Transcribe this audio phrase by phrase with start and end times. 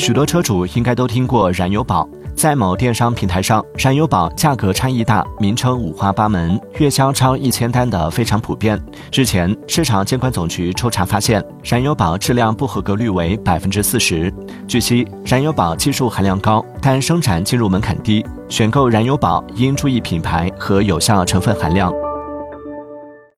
[0.00, 8.80] 许多车主应该都听过燃油宝，在某电商平台上，燃油宝价格差异大，名称五花八门，月销超一千单的非常普遍。
[9.12, 14.32] 日前，市场监管总局抽查发现，燃油宝质量不合格率为百分之四十。
[14.66, 21.92] 据悉，燃油宝技术含量高，但生产进入门槛低，选购燃油宝应注意品牌和有效成分含量。